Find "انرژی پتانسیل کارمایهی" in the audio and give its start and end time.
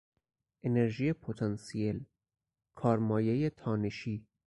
0.63-3.49